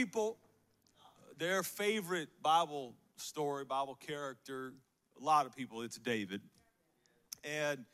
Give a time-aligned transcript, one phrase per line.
[0.00, 0.38] people,
[1.36, 4.72] their favorite Bible story, Bible character,
[5.20, 6.40] a lot of people, it's David.
[7.44, 7.84] And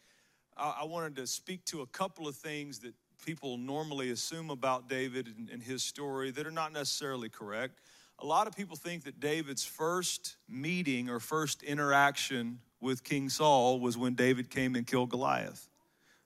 [0.56, 4.88] I, I wanted to speak to a couple of things that people normally assume about
[4.88, 7.80] David and, and his story that are not necessarily correct.
[8.20, 13.80] A lot of people think that David's first meeting or first interaction with King Saul
[13.80, 15.68] was when David came and killed Goliath.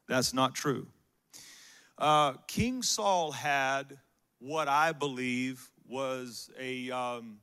[0.08, 0.88] That's not true.
[1.96, 3.96] Uh, King Saul had
[4.40, 7.38] what I believe was a, um,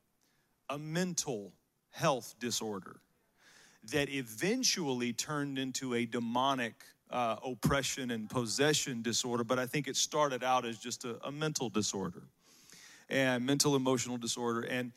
[0.69, 1.53] a mental
[1.91, 3.01] health disorder
[3.91, 6.73] that eventually turned into a demonic
[7.09, 11.31] uh, oppression and possession disorder, but I think it started out as just a, a
[11.31, 12.23] mental disorder
[13.09, 14.61] and mental emotional disorder.
[14.61, 14.91] And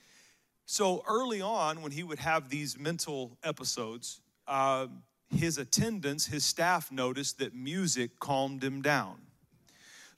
[0.67, 4.87] so early on, when he would have these mental episodes, uh,
[5.29, 9.19] his attendants, his staff noticed that music calmed him down.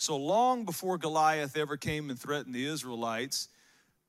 [0.03, 3.47] So long before Goliath ever came and threatened the Israelites,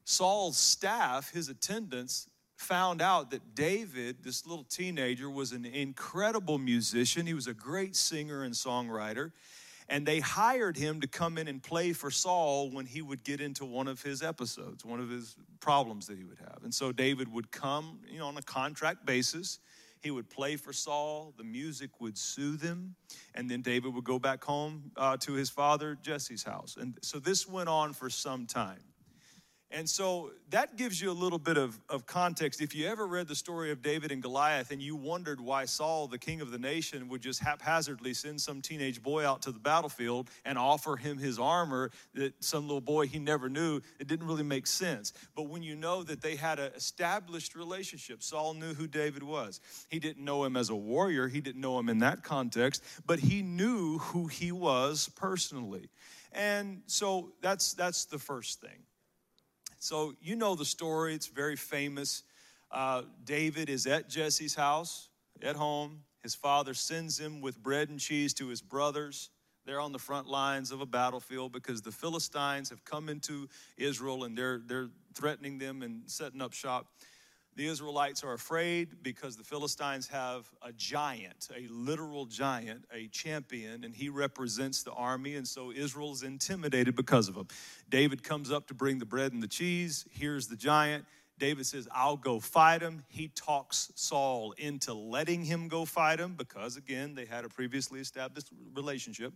[0.06, 7.28] Saul's staff, his attendants, found out that David, this little teenager, was an incredible musician.
[7.28, 9.34] He was a great singer and songwriter.
[9.88, 13.40] And they hired him to come in and play for Saul when he would get
[13.40, 16.62] into one of his episodes, one of his problems that he would have.
[16.64, 19.60] And so David would come, you know, on a contract basis.
[20.04, 21.34] He would play for Saul.
[21.38, 22.96] The music would soothe him.
[23.34, 26.76] And then David would go back home uh, to his father Jesse's house.
[26.78, 28.82] And so this went on for some time.
[29.74, 32.62] And so that gives you a little bit of, of context.
[32.62, 36.06] If you ever read the story of David and Goliath and you wondered why Saul,
[36.06, 39.58] the king of the nation, would just haphazardly send some teenage boy out to the
[39.58, 44.28] battlefield and offer him his armor that some little boy he never knew, it didn't
[44.28, 45.12] really make sense.
[45.36, 49.60] But when you know that they had an established relationship, Saul knew who David was.
[49.90, 53.18] He didn't know him as a warrior, he didn't know him in that context, but
[53.18, 55.90] he knew who he was personally.
[56.32, 58.84] And so that's that's the first thing.
[59.84, 62.24] So, you know the story, it's very famous.
[62.72, 65.10] Uh, David is at Jesse's house,
[65.42, 66.04] at home.
[66.22, 69.30] His father sends him with bread and cheese to his brothers.
[69.66, 74.24] They're on the front lines of a battlefield because the Philistines have come into Israel
[74.24, 76.88] and they're, they're threatening them and setting up shop.
[77.56, 83.84] The Israelites are afraid because the Philistines have a giant, a literal giant, a champion,
[83.84, 85.36] and he represents the army.
[85.36, 87.48] And so Israel is intimidated because of him.
[87.90, 90.06] David comes up to bring the bread and the cheese.
[90.10, 91.06] Here's the giant.
[91.38, 93.04] David says, I'll go fight him.
[93.08, 98.00] He talks Saul into letting him go fight him because, again, they had a previously
[98.00, 99.34] established relationship.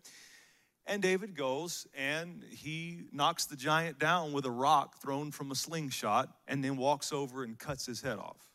[0.89, 5.55] And David goes and he knocks the giant down with a rock thrown from a
[5.55, 8.49] slingshot and then walks over and cuts his head off.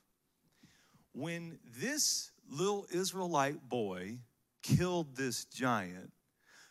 [1.13, 4.17] When this little Israelite boy
[4.63, 6.11] killed this giant,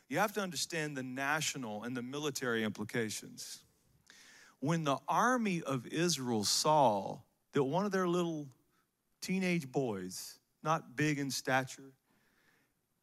[0.10, 3.60] you have to understand the national and the military implications.
[4.60, 7.20] When the army of Israel saw
[7.54, 8.48] that one of their little
[9.22, 11.94] teenage boys, not big in stature,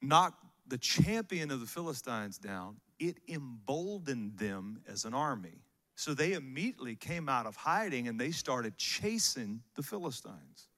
[0.03, 5.63] knocked the champion of the Philistines down, it emboldened them as an army.
[5.95, 10.69] So they immediately came out of hiding and they started chasing the Philistines.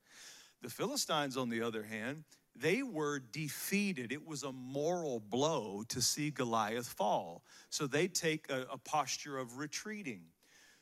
[0.62, 2.24] The Philistines, on the other hand,
[2.54, 4.12] they were defeated.
[4.12, 7.44] It was a moral blow to see Goliath fall.
[7.70, 10.22] So they take a, a posture of retreating.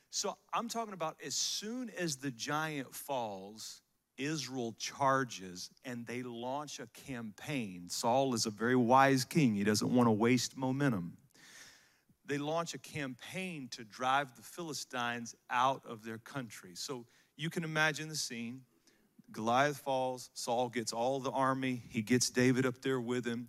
[0.09, 3.81] So I'm talking about as soon as the giant falls,
[4.19, 7.89] Israel charges and they launch a campaign.
[7.89, 11.17] Saul is a very wise king, he doesn't want to waste momentum.
[12.25, 16.71] They launch a campaign to drive the Philistines out of their country.
[16.75, 18.61] So you can imagine the scene.
[19.31, 23.47] Goliath falls, Saul gets all the army, he gets David up there with him,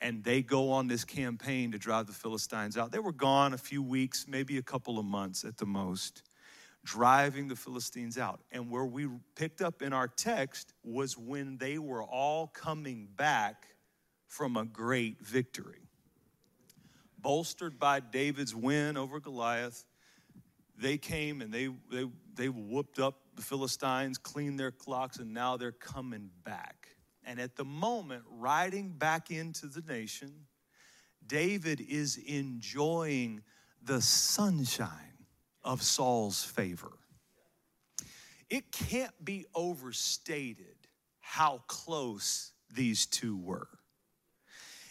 [0.00, 2.92] and they go on this campaign to drive the Philistines out.
[2.92, 6.22] They were gone a few weeks, maybe a couple of months at the most
[6.88, 8.40] driving the Philistines out.
[8.50, 13.66] And where we picked up in our text was when they were all coming back
[14.26, 15.82] from a great victory.
[17.18, 19.84] Bolstered by David's win over Goliath,
[20.78, 25.58] they came and they, they, they whooped up the Philistines, cleaned their clocks, and now
[25.58, 26.88] they're coming back.
[27.22, 30.32] And at the moment, riding back into the nation,
[31.26, 33.42] David is enjoying
[33.82, 35.07] the sunshine
[35.68, 36.92] of Saul's favor.
[38.48, 40.76] It can't be overstated
[41.20, 43.68] how close these two were.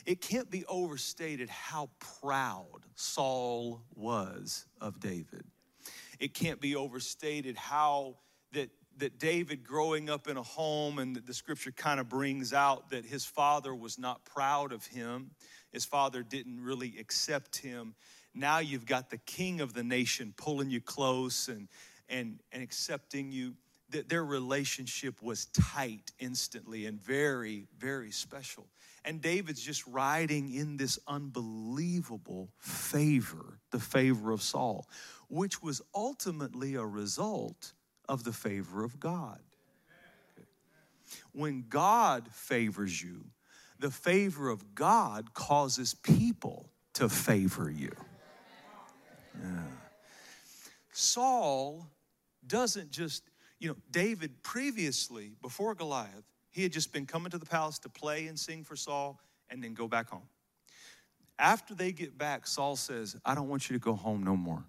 [0.05, 1.89] It can't be overstated how
[2.21, 5.45] proud Saul was of David.
[6.19, 8.17] It can't be overstated how
[8.53, 12.89] that that David growing up in a home and the scripture kind of brings out
[12.89, 15.31] that his father was not proud of him.
[15.71, 17.93] His father didn't really accept him
[18.39, 21.67] now you've got the king of the nation pulling you close and,
[22.09, 23.55] and, and accepting you.
[23.91, 28.67] That their relationship was tight instantly and very, very special.
[29.05, 34.89] And David's just riding in this unbelievable favor, the favor of Saul,
[35.29, 37.71] which was ultimately a result
[38.09, 39.39] of the favor of God.
[41.31, 43.23] When God favors you,
[43.79, 47.91] the favor of God causes people to favor you.
[50.91, 51.87] Saul
[52.47, 53.23] doesn't just,
[53.59, 57.89] you know, David previously, before Goliath, he had just been coming to the palace to
[57.89, 59.19] play and sing for Saul
[59.49, 60.27] and then go back home.
[61.37, 64.63] After they get back, Saul says, I don't want you to go home no more.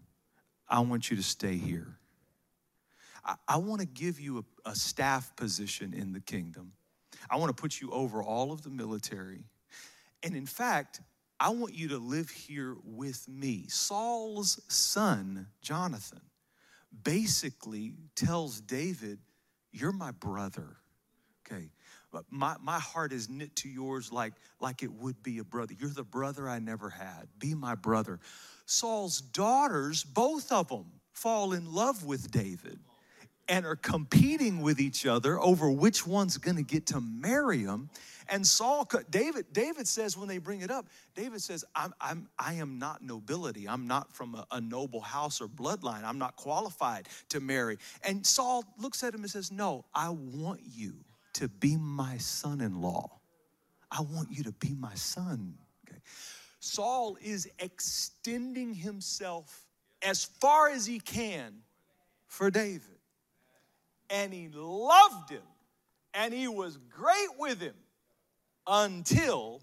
[0.69, 1.97] I want you to stay here.
[3.25, 6.73] I, I want to give you a, a staff position in the kingdom.
[7.31, 9.44] I want to put you over all of the military.
[10.23, 11.00] And in fact,
[11.40, 13.67] I want you to live here with me.
[13.69, 16.20] Saul's son, Jonathan,
[17.05, 19.19] basically tells David,
[19.73, 20.76] You're my brother.
[21.46, 21.70] Okay.
[22.11, 25.75] But my, my heart is knit to yours like, like it would be a brother.
[25.79, 27.29] You're the brother I never had.
[27.38, 28.19] Be my brother.
[28.64, 32.79] Saul's daughters, both of them, fall in love with David
[33.49, 37.89] and are competing with each other over which one's going to get to marry him.
[38.29, 42.55] And Saul, David, David says when they bring it up, David says, I'm, I'm, I
[42.55, 43.67] am not nobility.
[43.67, 46.05] I'm not from a, a noble house or bloodline.
[46.05, 47.79] I'm not qualified to marry.
[48.05, 50.93] And Saul looks at him and says, No, I want you
[51.35, 53.19] to be my son in law.
[53.91, 55.55] I want you to be my son.
[55.89, 56.01] Okay.
[56.61, 59.65] Saul is extending himself
[60.03, 61.55] as far as he can
[62.27, 62.98] for David
[64.10, 65.43] and he loved him
[66.14, 67.75] and he was great with him
[68.66, 69.62] until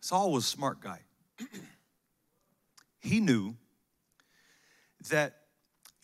[0.00, 1.00] Saul was a smart guy.
[3.00, 3.56] he knew
[5.10, 5.34] that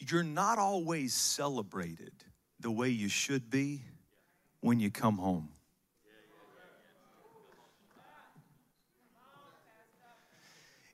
[0.00, 2.12] you're not always celebrated
[2.58, 3.82] the way you should be
[4.60, 5.50] when you come home.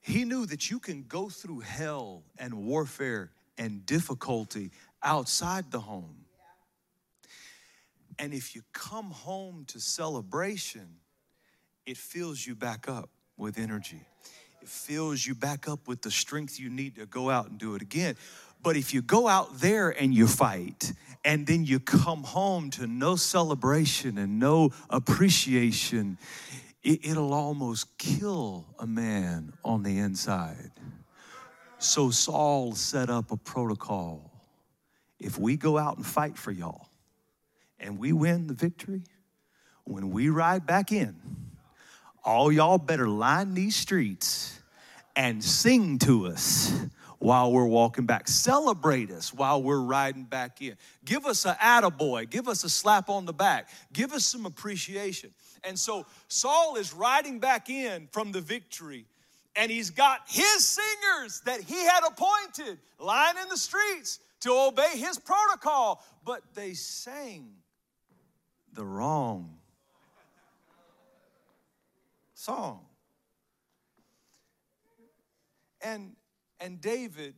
[0.09, 4.71] He knew that you can go through hell and warfare and difficulty
[5.03, 6.25] outside the home.
[8.19, 10.89] And if you come home to celebration,
[11.85, 14.01] it fills you back up with energy.
[14.63, 17.75] It fills you back up with the strength you need to go out and do
[17.75, 18.17] it again.
[18.63, 20.91] But if you go out there and you fight,
[21.23, 26.17] and then you come home to no celebration and no appreciation,
[26.83, 30.71] it, will almost kill a man on the inside.
[31.79, 34.31] So Saul set up a protocol.
[35.19, 36.89] If we go out and fight for y'all
[37.81, 39.03] and we win the victory,
[39.85, 41.17] when we ride back in,
[42.25, 44.61] all y'all better line these streets
[45.17, 46.73] and sing to us
[47.19, 48.29] while we're walking back.
[48.29, 50.77] Celebrate us while we're riding back in.
[51.05, 52.31] Give us a attaboy.
[52.31, 53.69] Give us a slap on the back.
[53.93, 55.31] Give us some appreciation.
[55.65, 59.07] And so Saul is riding back in from the victory,
[59.57, 64.97] and he's got his singers that he had appointed lying in the streets to obey
[64.97, 67.51] his protocol, but they sang
[68.73, 69.59] the wrong
[72.35, 72.81] song.
[75.81, 76.17] And
[76.61, 77.35] and David,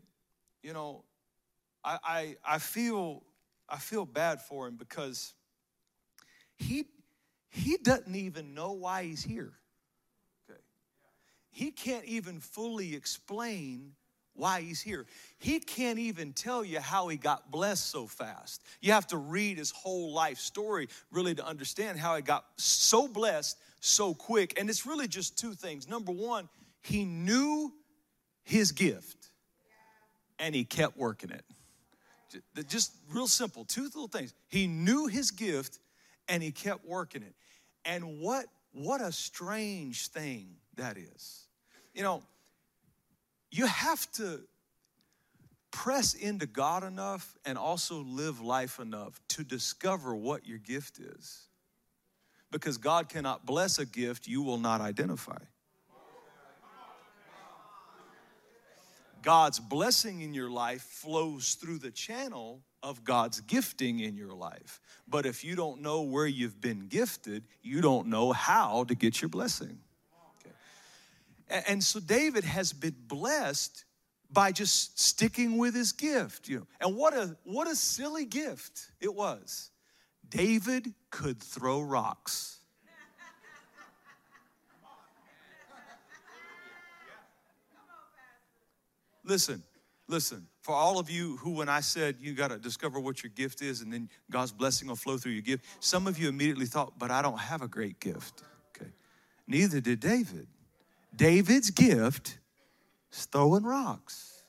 [0.63, 1.05] you know,
[1.85, 3.23] I, I, I feel
[3.69, 5.35] I feel bad for him because
[6.59, 6.87] he
[7.51, 9.53] he doesn't even know why he's here.
[10.49, 10.61] Okay.
[11.51, 13.93] He can't even fully explain
[14.35, 15.07] why he's here.
[15.39, 18.63] He can't even tell you how he got blessed so fast.
[18.81, 23.09] You have to read his whole life story really to understand how he got so
[23.09, 24.59] blessed so quick.
[24.59, 25.89] And it's really just two things.
[25.89, 26.49] Number one,
[26.81, 27.73] he knew
[28.45, 29.31] his gift
[30.39, 31.45] and he kept working it.
[32.69, 34.33] Just real simple, two little things.
[34.49, 35.81] He knew his gift
[36.31, 37.35] and he kept working it.
[37.85, 40.47] And what what a strange thing
[40.77, 41.49] that is.
[41.93, 42.23] You know,
[43.51, 44.41] you have to
[45.73, 51.49] press into God enough and also live life enough to discover what your gift is.
[52.53, 55.39] Because God cannot bless a gift you will not identify.
[59.23, 64.81] God's blessing in your life flows through the channel of God's gifting in your life.
[65.07, 69.21] But if you don't know where you've been gifted, you don't know how to get
[69.21, 69.79] your blessing.
[70.47, 71.63] Okay.
[71.69, 73.85] And so David has been blessed
[74.33, 76.49] by just sticking with his gift.
[76.49, 79.71] You know, and what a what a silly gift it was.
[80.29, 82.59] David could throw rocks.
[89.25, 89.63] Listen,
[90.11, 90.47] listen.
[90.63, 93.63] For all of you who, when I said you got to discover what your gift
[93.63, 96.99] is and then God's blessing will flow through your gift, some of you immediately thought,
[96.99, 98.43] but I don't have a great gift.
[98.77, 98.91] Okay.
[99.47, 100.47] Neither did David.
[101.17, 102.39] David's gift
[103.13, 104.43] is throwing rocks.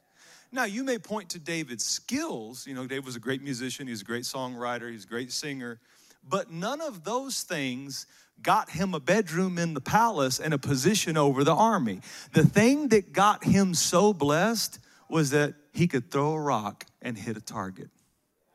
[0.52, 2.68] Now, you may point to David's skills.
[2.68, 5.32] You know, David was a great musician, he was a great songwriter, he's a great
[5.32, 5.80] singer.
[6.28, 8.06] But none of those things
[8.44, 12.02] got him a bedroom in the palace and a position over the army.
[12.34, 14.80] The thing that got him so blessed
[15.12, 17.90] was that he could throw a rock and hit a target.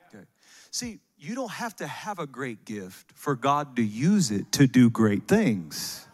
[0.08, 0.24] Okay.
[0.70, 4.66] See, you don't have to have a great gift for God to use it to
[4.66, 6.06] do great things.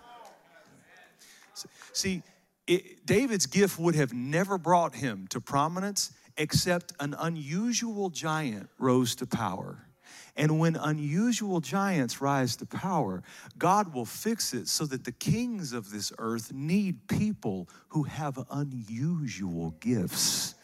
[1.92, 2.22] See,
[2.66, 9.14] it, David's gift would have never brought him to prominence except an unusual giant rose
[9.16, 9.86] to power.
[10.36, 13.22] And when unusual giants rise to power,
[13.58, 18.38] God will fix it so that the kings of this earth need people who have
[18.50, 20.54] unusual gifts.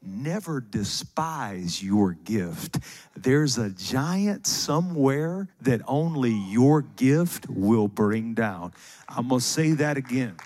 [0.00, 2.78] Never despise your gift.
[3.16, 8.72] There's a giant somewhere that only your gift will bring down.
[9.08, 10.36] I'm gonna say that again.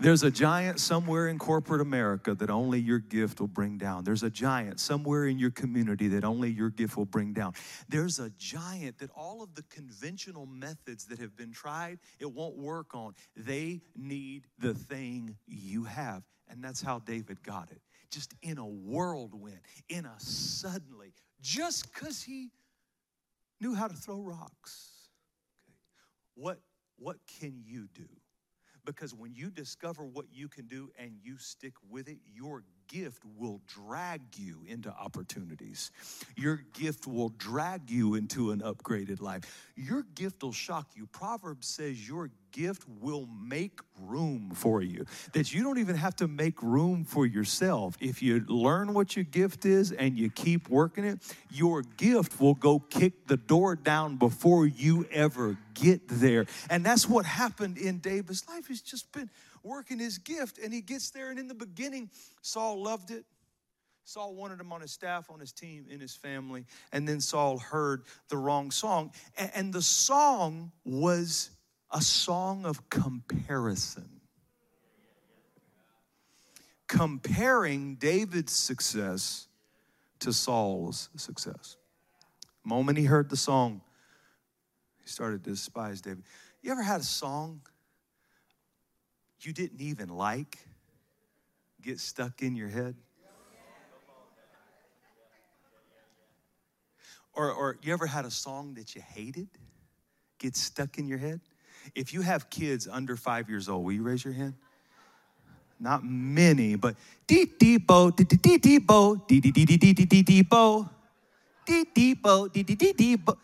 [0.00, 4.02] There's a giant somewhere in corporate America that only your gift will bring down.
[4.02, 7.54] There's a giant somewhere in your community that only your gift will bring down.
[7.88, 12.56] There's a giant that all of the conventional methods that have been tried, it won't
[12.56, 13.14] work on.
[13.36, 16.24] They need the thing you have.
[16.48, 17.80] And that's how David got it.
[18.10, 22.50] Just in a whirlwind, in a suddenly, just because he
[23.60, 25.08] knew how to throw rocks.
[25.64, 25.76] Okay.
[26.34, 26.60] What,
[26.98, 28.08] what can you do?
[28.84, 33.22] Because when you discover what you can do and you stick with it, your gift
[33.36, 35.90] will drag you into opportunities.
[36.36, 39.42] Your gift will drag you into an upgraded life.
[39.76, 41.06] Your gift will shock you.
[41.06, 45.04] Proverbs says your gift will make room for you.
[45.32, 47.96] That you don't even have to make room for yourself.
[48.00, 51.18] If you learn what your gift is and you keep working it,
[51.50, 56.46] your gift will go kick the door down before you ever get there.
[56.70, 58.68] And that's what happened in David's life.
[58.68, 59.30] He's just been
[59.64, 62.10] working his gift and he gets there and in the beginning
[62.42, 63.24] Saul loved it.
[64.04, 66.66] Saul wanted him on his staff, on his team, in his family.
[66.92, 69.12] And then Saul heard the wrong song.
[69.54, 71.50] And the song was
[71.90, 74.20] a song of comparison.
[76.86, 79.48] Comparing David's success
[80.20, 81.76] to Saul's success.
[82.62, 83.80] The moment he heard the song,
[85.02, 86.24] he started to despise David.
[86.62, 87.62] You ever had a song
[89.46, 90.58] you didn't even like
[91.82, 92.94] get stuck in your head?
[97.34, 99.48] Or, or you ever had a song that you hated
[100.38, 101.40] get stuck in your head?
[101.94, 104.54] If you have kids under five years old, will you raise your hand?
[105.80, 106.96] Not many, but
[107.26, 110.22] dee dee bo, dee dee dee dee bo, dee dee dee dee dee dee dee
[110.22, 110.88] dee bo,
[111.66, 113.36] dee dee bo, dee dee dee dee bo.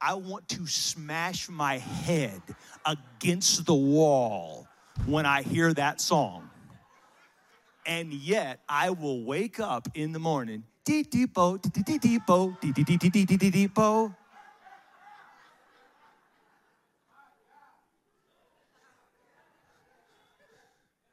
[0.00, 2.42] I want to smash my head
[2.86, 4.69] against the wall
[5.06, 6.50] when I hear that song.
[7.86, 11.98] And yet I will wake up in the morning, dee dee bo, dee dee dee
[11.98, 14.14] dee bo, dee dee dee dee dee dee dee bo.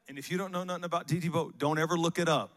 [0.08, 2.50] And if you don't know nothing about DD Boat, don't ever look it up.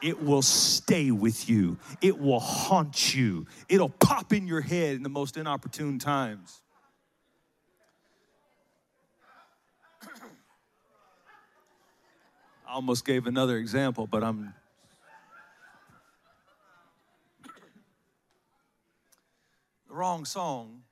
[0.00, 1.78] It will stay with you.
[2.00, 3.46] It will haunt you.
[3.68, 6.62] It'll pop in your head in the most inopportune times.
[12.74, 14.52] Almost gave another example, but I'm.
[19.86, 20.82] The wrong song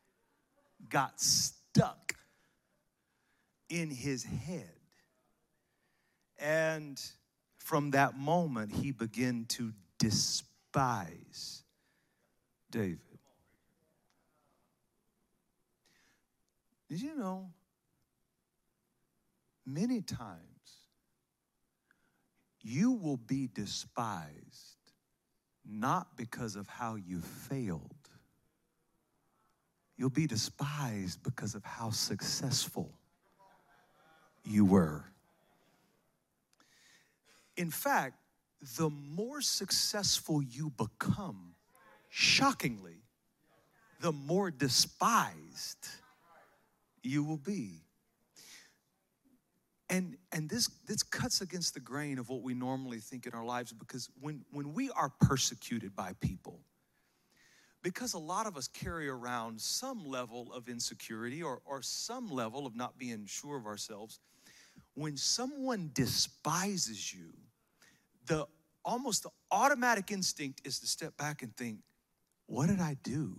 [0.88, 2.14] got stuck
[3.68, 4.70] in his head.
[6.38, 7.00] And
[7.58, 11.64] from that moment, he began to despise
[12.70, 12.98] David.
[16.88, 17.50] Did you know?
[19.66, 20.51] Many times
[22.62, 24.72] you will be despised
[25.64, 28.08] not because of how you failed,
[29.96, 32.90] you'll be despised because of how successful
[34.44, 35.04] you were.
[37.56, 38.16] In fact,
[38.76, 41.54] the more successful you become,
[42.08, 43.02] shockingly,
[44.00, 45.88] the more despised
[47.02, 47.82] you will be.
[49.92, 53.44] And and this this cuts against the grain of what we normally think in our
[53.44, 56.60] lives because when when we are persecuted by people
[57.82, 62.64] because a lot of us carry around some level of insecurity or, or some level
[62.66, 64.18] of not being sure of ourselves
[64.94, 67.32] when someone despises you
[68.26, 68.46] the
[68.84, 71.78] almost the automatic instinct is to step back and think
[72.46, 73.36] what did i do?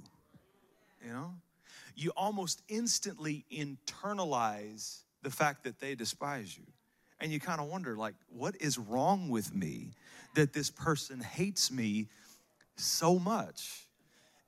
[1.06, 1.36] You know?
[1.96, 6.66] You almost instantly internalize the fact that they despise you.
[7.20, 9.92] And you kind of wonder, like, what is wrong with me
[10.36, 12.08] that this person hates me
[12.76, 13.88] so much?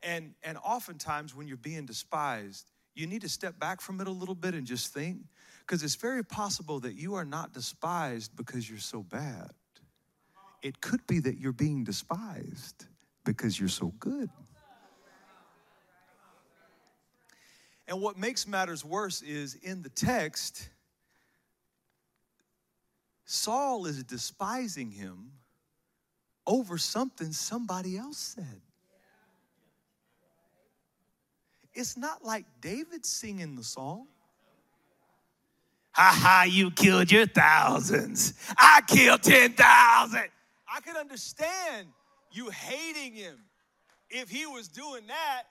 [0.03, 4.12] And, and oftentimes, when you're being despised, you need to step back from it a
[4.12, 5.20] little bit and just think,
[5.62, 9.51] because it's very possible that you are not despised because you're so bad.
[10.62, 12.86] It could be that you're being despised
[13.24, 14.29] because you're so good.
[17.88, 20.70] And what makes matters worse is in the text,
[23.25, 25.32] Saul is despising him
[26.48, 28.62] over something somebody else said.
[31.74, 34.08] It's not like David singing the song.
[35.92, 38.34] Ha ha, you killed your thousands.
[38.58, 40.20] I killed 10,000.
[40.75, 41.88] I could understand
[42.32, 43.38] you hating him
[44.10, 45.44] if he was doing that.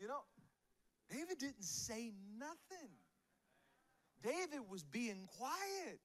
[0.00, 0.20] You know,
[1.12, 2.88] David didn't say nothing.
[4.22, 6.00] David was being quiet.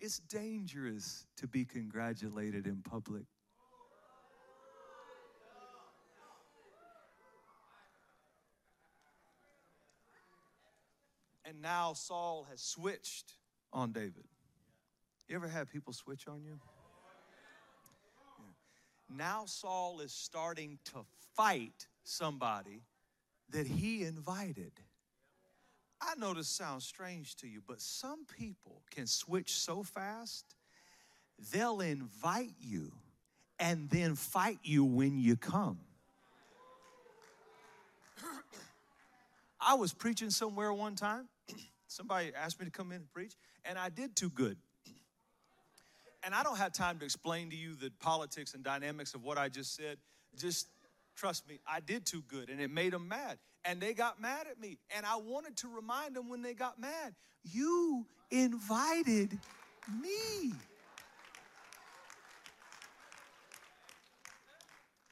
[0.00, 3.26] It's dangerous to be congratulated in public.
[11.44, 13.34] And now Saul has switched
[13.72, 14.24] on David.
[15.28, 16.58] You ever had people switch on you?
[18.40, 19.16] Yeah.
[19.16, 21.04] Now Saul is starting to
[21.36, 22.80] fight somebody
[23.52, 24.72] that he invited.
[26.00, 30.56] I know this sounds strange to you, but some people can switch so fast,
[31.52, 32.92] they'll invite you
[33.58, 35.78] and then fight you when you come.
[39.60, 41.28] I was preaching somewhere one time.
[41.86, 44.56] Somebody asked me to come in and preach, and I did too good.
[46.24, 49.38] And I don't have time to explain to you the politics and dynamics of what
[49.38, 49.98] I just said.
[50.38, 50.68] Just
[51.16, 53.38] Trust me, I did too good and it made them mad.
[53.64, 54.78] And they got mad at me.
[54.96, 59.38] And I wanted to remind them when they got mad, you invited
[60.00, 60.52] me.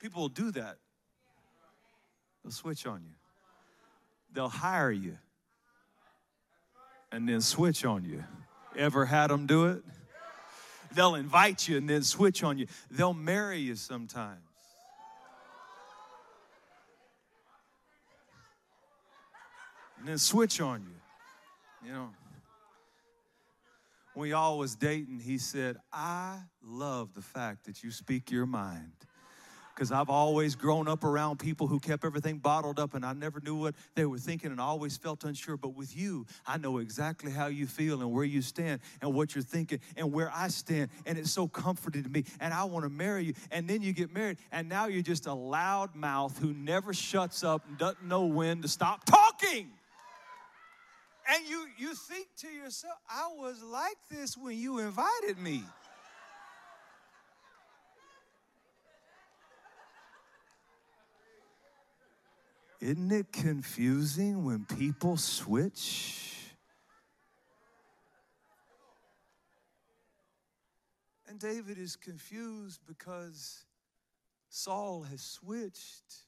[0.01, 0.79] People will do that.
[2.43, 3.15] They'll switch on you.
[4.33, 5.19] They'll hire you
[7.13, 8.25] and then switch on you.
[8.77, 9.83] Ever had them do it?
[10.95, 12.67] They'll invite you and then switch on you.
[12.91, 14.41] They'll marry you sometimes.
[20.01, 21.89] And then switch on you.
[21.89, 22.11] You know,
[24.15, 28.93] when y'all was dating, he said, I love the fact that you speak your mind.
[29.75, 33.41] Because I've always grown up around people who kept everything bottled up and I never
[33.41, 35.57] knew what they were thinking and I always felt unsure.
[35.57, 39.35] But with you, I know exactly how you feel and where you stand and what
[39.35, 40.91] you're thinking and where I stand.
[41.07, 42.25] And it's so comforting to me.
[42.41, 43.35] And I want to marry you.
[43.51, 47.43] And then you get married and now you're just a loud mouth who never shuts
[47.43, 49.71] up and doesn't know when to stop talking.
[51.29, 55.65] And you, you think to yourself, I was like this when you invited me.
[62.81, 66.31] Isn't it confusing when people switch?
[71.29, 73.65] And David is confused because
[74.49, 76.25] Saul has switched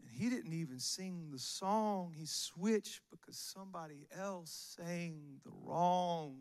[0.00, 6.36] and he didn't even sing the song, he switched because somebody else sang the wrong.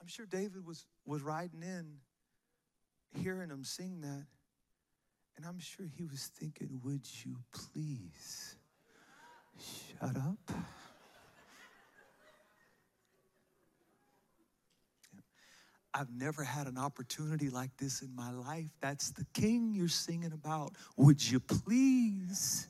[0.00, 1.98] I'm sure David was, was riding in,
[3.22, 4.26] hearing him sing that.
[5.36, 8.56] And I'm sure he was thinking, Would you please
[9.58, 10.52] shut up?
[15.98, 18.70] I've never had an opportunity like this in my life.
[18.80, 20.74] That's the king you're singing about.
[20.96, 22.68] Would you please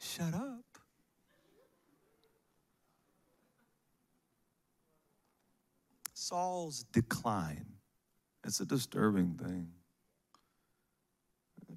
[0.00, 0.64] shut up?
[6.12, 7.66] Saul's decline.
[8.44, 9.68] It's a disturbing thing.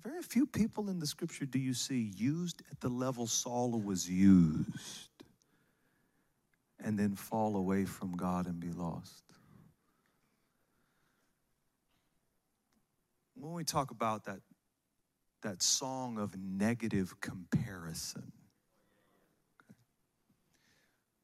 [0.01, 4.09] Very few people in the scripture do you see used at the level Saul was
[4.09, 5.08] used
[6.83, 9.23] and then fall away from God and be lost.
[13.35, 14.39] When we talk about that,
[15.41, 18.31] that song of negative comparison,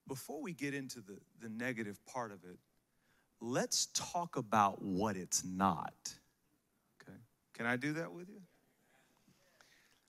[0.07, 2.57] before we get into the, the negative part of it,
[3.41, 5.93] let's talk about what it's not.
[7.01, 7.17] Okay?
[7.53, 8.41] Can I do that with you?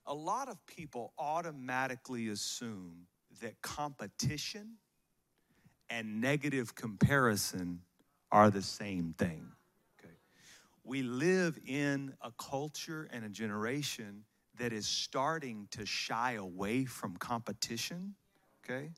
[0.05, 3.07] A lot of people automatically assume
[3.41, 4.77] that competition
[5.89, 7.81] and negative comparison
[8.31, 9.51] are the same thing.
[9.99, 10.13] Okay?
[10.83, 14.23] We live in a culture and a generation
[14.57, 18.15] that is starting to shy away from competition.
[18.63, 18.89] Okay?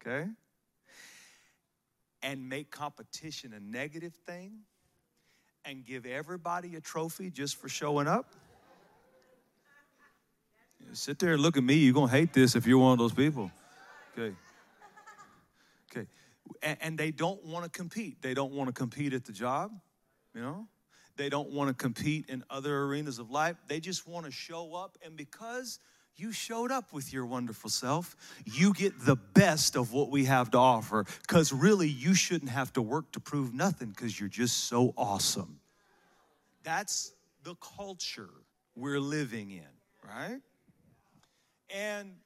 [0.00, 0.28] Okay?
[2.22, 4.60] And make competition a negative thing
[5.64, 8.26] and give everybody a trophy just for showing up.
[10.80, 12.92] You sit there and look at me, you're going to hate this if you're one
[12.92, 13.50] of those people.
[14.16, 14.34] Okay.
[15.90, 16.06] Okay.
[16.62, 18.22] And, and they don't want to compete.
[18.22, 19.72] They don't want to compete at the job,
[20.34, 20.66] you know?
[21.16, 23.56] They don't want to compete in other arenas of life.
[23.68, 24.98] They just want to show up.
[25.04, 25.78] And because
[26.16, 30.50] you showed up with your wonderful self, you get the best of what we have
[30.52, 31.06] to offer.
[31.22, 35.60] Because really, you shouldn't have to work to prove nothing because you're just so awesome.
[36.64, 37.12] That's
[37.44, 38.30] the culture
[38.74, 40.40] we're living in, right?
[41.70, 42.16] And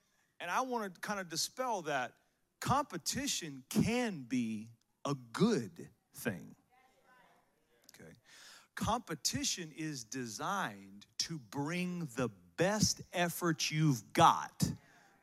[0.40, 2.12] and I want to kind of dispel that
[2.61, 4.68] competition can be
[5.05, 6.55] a good thing.
[7.94, 8.12] Okay.
[8.74, 14.70] Competition is designed to bring the best effort you've got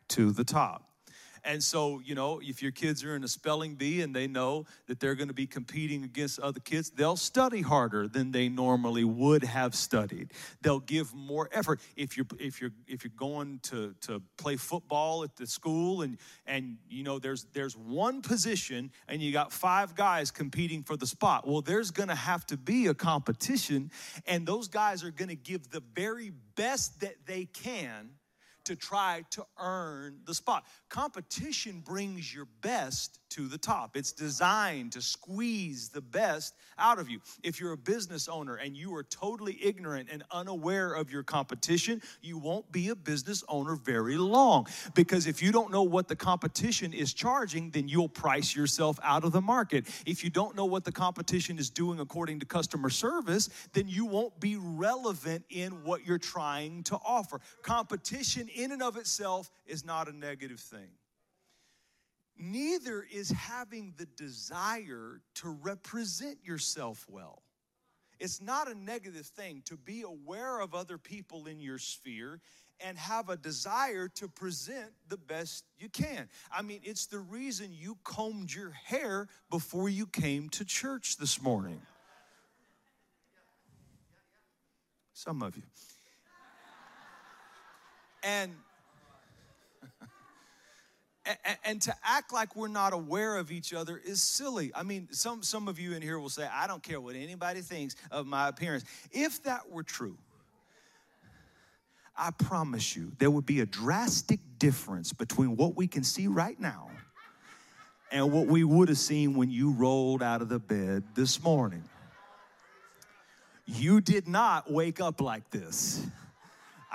[0.09, 0.89] to the top.
[1.45, 4.65] And so, you know, if your kids are in a spelling bee and they know
[4.87, 9.03] that they're going to be competing against other kids, they'll study harder than they normally
[9.03, 10.31] would have studied.
[10.61, 11.81] They'll give more effort.
[11.95, 16.17] If you're if you're if you're going to to play football at the school and
[16.47, 21.07] and you know there's there's one position and you got five guys competing for the
[21.07, 21.47] spot.
[21.47, 23.91] Well, there's going to have to be a competition
[24.25, 28.09] and those guys are going to give the very best that they can
[28.65, 30.65] to try to earn the spot.
[30.89, 33.97] Competition brings your best to the top.
[33.97, 37.19] It's designed to squeeze the best out of you.
[37.43, 42.01] If you're a business owner and you are totally ignorant and unaware of your competition,
[42.21, 44.67] you won't be a business owner very long.
[44.93, 49.23] Because if you don't know what the competition is charging, then you'll price yourself out
[49.23, 49.85] of the market.
[50.05, 54.05] If you don't know what the competition is doing according to customer service, then you
[54.05, 57.41] won't be relevant in what you're trying to offer.
[57.63, 60.89] Competition in and of itself is not a negative thing.
[62.37, 67.43] Neither is having the desire to represent yourself well.
[68.19, 72.39] It's not a negative thing to be aware of other people in your sphere
[72.81, 76.27] and have a desire to present the best you can.
[76.51, 81.41] I mean, it's the reason you combed your hair before you came to church this
[81.41, 81.81] morning.
[85.13, 85.63] Some of you.
[88.25, 88.51] And
[91.63, 94.71] and, to act like we're not aware of each other is silly.
[94.75, 97.61] I mean, some, some of you in here will say, I don't care what anybody
[97.61, 98.85] thinks of my appearance.
[99.11, 100.17] If that were true,
[102.17, 106.59] I promise you, there would be a drastic difference between what we can see right
[106.59, 106.89] now
[108.11, 111.83] and what we would have seen when you rolled out of the bed this morning.
[113.65, 116.05] You did not wake up like this.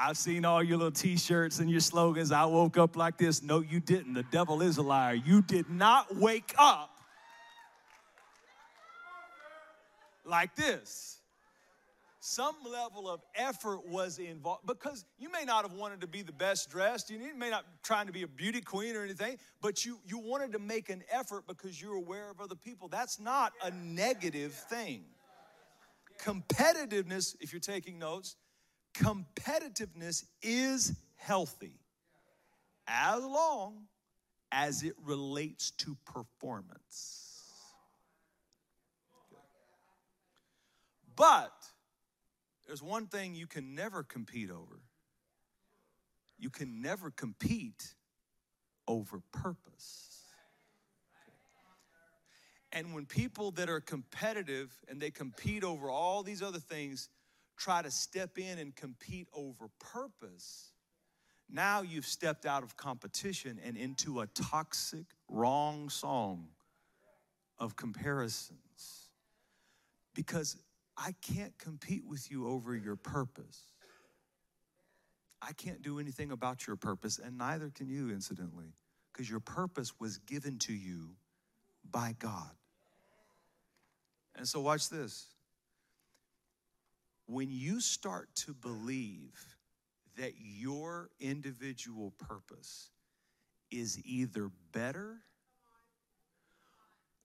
[0.02, 2.32] I've seen all your little t shirts and your slogans.
[2.32, 3.42] I woke up like this.
[3.42, 4.14] No, you didn't.
[4.14, 5.14] The devil is a liar.
[5.14, 6.96] You did not wake up
[10.24, 11.18] like this.
[12.20, 16.32] Some level of effort was involved because you may not have wanted to be the
[16.32, 17.10] best dressed.
[17.10, 20.52] You may not trying to be a beauty queen or anything, but you, you wanted
[20.52, 22.88] to make an effort because you're aware of other people.
[22.88, 25.02] That's not a negative thing.
[26.22, 28.36] Competitiveness, if you're taking notes,
[28.94, 31.80] competitiveness is healthy
[32.86, 33.86] as long
[34.52, 37.30] as it relates to performance.
[41.16, 41.52] But
[42.66, 44.80] there's one thing you can never compete over.
[46.38, 47.94] You can never compete
[48.88, 50.10] over purpose.
[52.72, 57.08] And when people that are competitive and they compete over all these other things,
[57.60, 60.72] try to step in and compete over purpose,
[61.48, 66.48] now you've stepped out of competition and into a toxic, wrong song
[67.58, 69.10] of comparisons.
[70.14, 70.56] Because
[70.96, 73.62] I can't compete with you over your purpose.
[75.42, 78.72] I can't do anything about your purpose, and neither can you, incidentally,
[79.12, 81.10] because your purpose was given to you
[81.90, 82.50] by God.
[84.36, 85.28] And so, watch this
[87.30, 89.56] when you start to believe
[90.18, 92.90] that your individual purpose
[93.70, 95.18] is either better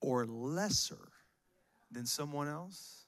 [0.01, 1.09] or lesser
[1.91, 3.05] than someone else,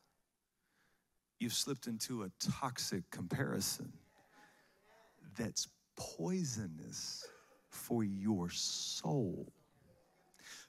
[1.39, 3.93] you've slipped into a toxic comparison
[5.37, 7.27] that's poisonous
[7.69, 9.53] for your soul.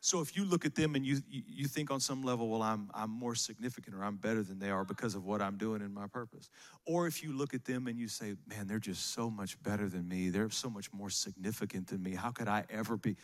[0.00, 2.88] So if you look at them and you you think on some level, well, I'm
[2.94, 5.92] I'm more significant or I'm better than they are because of what I'm doing in
[5.92, 6.50] my purpose.
[6.86, 9.88] Or if you look at them and you say, man, they're just so much better
[9.88, 10.28] than me.
[10.28, 12.14] They're so much more significant than me.
[12.14, 13.16] How could I ever be?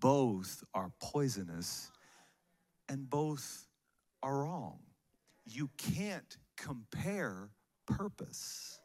[0.00, 1.92] Both are poisonous
[2.88, 3.68] and both
[4.22, 4.80] are wrong.
[5.46, 7.50] You can't compare
[7.86, 8.80] purpose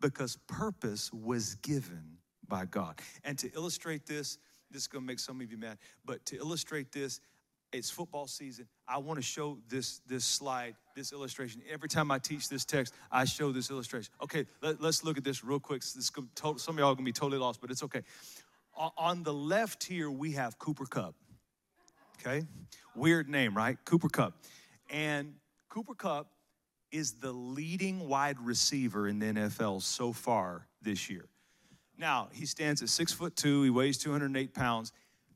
[0.00, 3.00] because purpose was given by God.
[3.24, 4.38] And to illustrate this,
[4.72, 7.20] this is going to make some of you mad, but to illustrate this,
[7.72, 8.66] it's football season.
[8.86, 11.62] I want to show this this slide, this illustration.
[11.70, 14.12] Every time I teach this text, I show this illustration.
[14.22, 15.82] Okay, let, us look at this real quick.
[15.82, 18.02] This some of y'all are gonna be totally lost, but it's okay.
[18.76, 21.14] On the left here, we have Cooper Kupp.
[22.20, 22.46] Okay,
[22.94, 23.78] weird name, right?
[23.84, 24.34] Cooper Kupp,
[24.90, 25.34] and
[25.68, 26.28] Cooper Kupp
[26.90, 31.26] is the leading wide receiver in the NFL so far this year.
[31.98, 34.92] Now, he stands at six foot two, he weighs 208 pounds.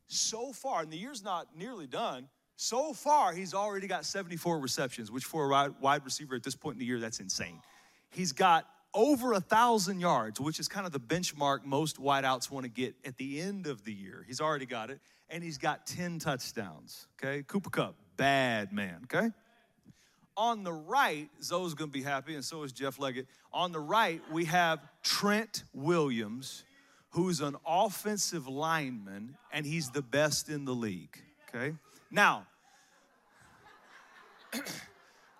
[0.08, 5.10] So far, and the year's not nearly done, so far he's already got 74 receptions,
[5.10, 7.60] which for a wide receiver at this point in the year, that's insane.
[8.10, 12.64] He's got over a thousand yards, which is kind of the benchmark most wideouts want
[12.64, 14.24] to get at the end of the year.
[14.26, 17.06] He's already got it, and he's got 10 touchdowns.
[17.22, 19.00] Okay, Cooper Kupp, bad man.
[19.04, 19.30] Okay,
[20.36, 23.26] on the right, Zoe's gonna be happy, and so is Jeff Leggett.
[23.52, 26.64] On the right, we have Trent Williams,
[27.10, 31.18] who's an offensive lineman, and he's the best in the league.
[31.48, 31.74] Okay?
[32.10, 32.46] Now,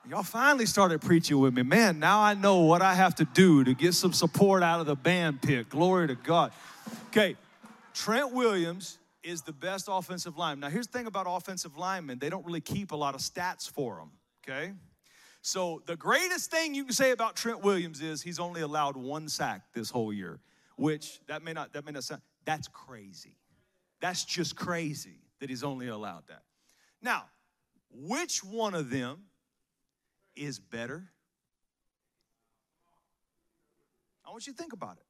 [0.08, 1.62] y'all finally started preaching with me.
[1.62, 4.86] Man, now I know what I have to do to get some support out of
[4.86, 5.68] the band pit.
[5.68, 6.52] Glory to God.
[7.08, 7.36] Okay,
[7.92, 10.60] Trent Williams is the best offensive lineman.
[10.60, 13.68] Now, here's the thing about offensive linemen they don't really keep a lot of stats
[13.68, 14.12] for them
[14.48, 14.72] okay?
[15.46, 19.28] So the greatest thing you can say about Trent Williams is he's only allowed one
[19.28, 20.40] sack this whole year,
[20.74, 23.36] which that may not that may not sound that's crazy.
[24.00, 26.42] That's just crazy that he's only allowed that.
[27.00, 27.26] Now,
[27.92, 29.18] which one of them
[30.34, 31.04] is better?
[34.26, 35.06] I want you to think about it.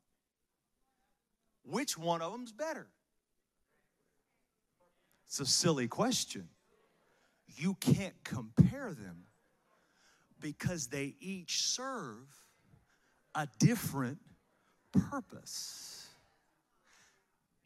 [1.64, 2.88] Which one of them's better?
[5.26, 6.50] It's a silly question.
[7.56, 9.25] You can't compare them
[10.40, 12.26] because they each serve
[13.34, 14.18] a different
[14.92, 16.06] purpose.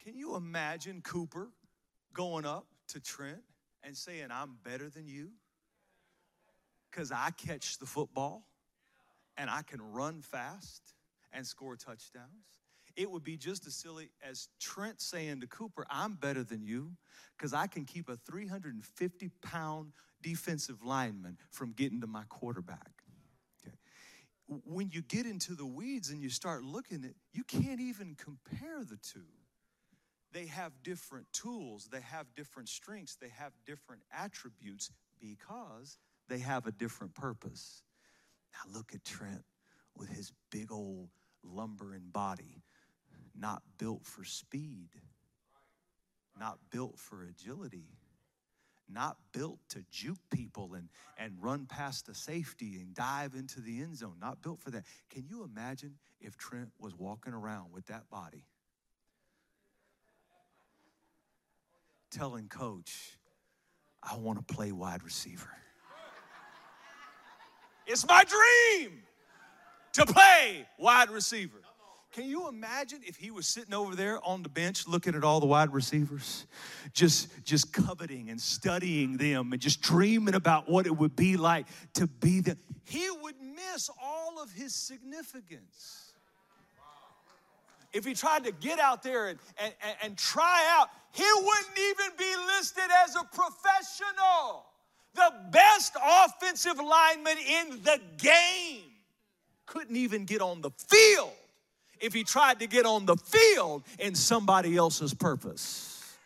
[0.02, 1.48] Can you imagine Cooper
[2.12, 3.42] going up to Trent
[3.83, 5.30] and saying, I'm better than you?
[6.90, 8.46] Because I catch the football
[9.37, 10.94] and I can run fast
[11.33, 12.60] and score touchdowns.
[12.96, 16.92] It would be just as silly as Trent saying to Cooper, I'm better than you
[17.37, 22.90] because I can keep a 350 pound defensive lineman from getting to my quarterback.
[23.64, 23.74] Okay.
[24.64, 28.85] When you get into the weeds and you start looking at, you can't even compare
[28.85, 29.26] the two.
[30.33, 35.98] They have different tools, they have different strengths, they have different attributes because
[36.29, 37.83] they have a different purpose.
[38.53, 39.44] Now look at Trent
[39.96, 41.09] with his big old
[41.42, 42.62] lumbering body,
[43.40, 44.90] not built for speed,
[46.38, 47.88] not built for agility
[48.92, 53.81] not built to juke people and, and run past the safety and dive into the
[53.81, 54.85] end zone, not built for that.
[55.11, 58.44] Can you imagine if Trent was walking around with that body?
[62.11, 63.18] Telling coach,
[64.03, 65.50] I want to play wide receiver.
[67.87, 69.03] It's my dream
[69.92, 71.61] to play wide receiver.
[72.12, 75.38] Can you imagine if he was sitting over there on the bench looking at all
[75.38, 76.46] the wide receivers,
[76.92, 81.66] just, just coveting and studying them and just dreaming about what it would be like
[81.94, 82.59] to be them?
[82.85, 86.12] He would miss all of his significance.
[87.92, 92.16] If he tried to get out there and, and, and try out, he wouldn't even
[92.18, 94.66] be listed as a professional.
[95.14, 98.83] The best offensive lineman in the game
[99.66, 101.31] couldn't even get on the field
[102.00, 106.16] if he tried to get on the field in somebody else's purpose.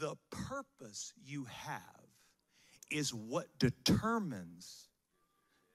[0.00, 1.80] The purpose you have
[2.90, 4.88] is what determines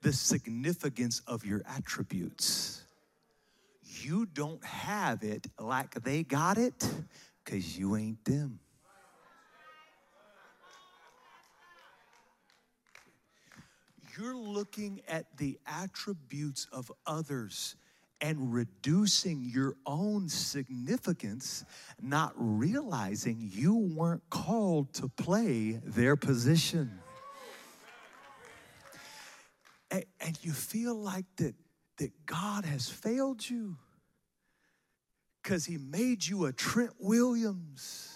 [0.02, 2.82] the significance of your attributes.
[3.82, 6.88] You don't have it like they got it
[7.44, 8.60] because you ain't them.
[14.18, 17.76] You're looking at the attributes of others
[18.20, 21.64] and reducing your own significance,
[22.02, 26.98] not realizing you weren't called to play their position.
[29.90, 31.54] And, and you feel like that,
[31.98, 33.76] that God has failed you
[35.42, 38.12] because he made you a Trent Williams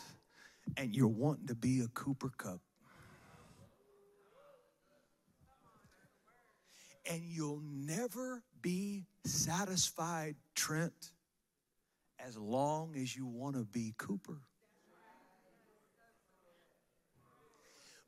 [0.77, 2.61] and you're wanting to be a Cooper Kupp.
[7.11, 11.13] And you'll never be satisfied, Trent,
[12.25, 14.41] as long as you want to be Cooper.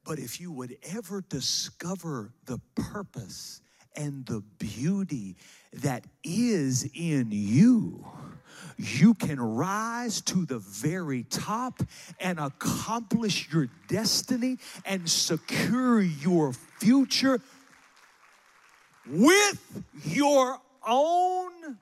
[0.04, 3.62] But if you would ever discover the purpose
[3.96, 5.37] and the beauty
[5.72, 8.04] that is in you,
[8.76, 11.83] you can rise to the very top
[12.20, 17.40] and accomplish your destiny and secure your future
[19.06, 21.78] with your own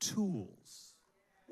[0.00, 0.65] tools.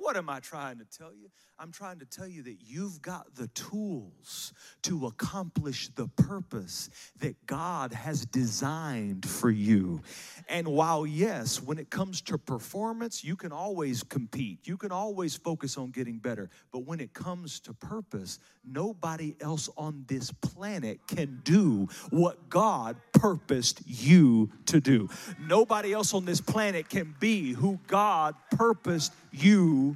[0.05, 1.31] What am I trying to tell you?
[1.59, 6.90] I'm trying to tell you that you've got the tools to accomplish the purpose
[7.21, 10.03] that God has designed for you.
[10.47, 15.37] And while, yes, when it comes to performance, you can always compete, you can always
[15.37, 16.51] focus on getting better.
[16.71, 22.97] But when it comes to purpose, nobody else on this planet can do what God
[23.14, 25.09] purposed you to do.
[25.40, 29.93] Nobody else on this planet can be who God purposed you